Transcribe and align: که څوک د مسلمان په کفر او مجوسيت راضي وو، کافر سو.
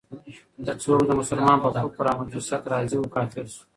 که 0.65 0.73
څوک 0.83 1.01
د 1.07 1.11
مسلمان 1.21 1.57
په 1.63 1.69
کفر 1.75 2.05
او 2.11 2.17
مجوسيت 2.19 2.63
راضي 2.71 2.97
وو، 2.97 3.13
کافر 3.15 3.45
سو. 3.53 3.61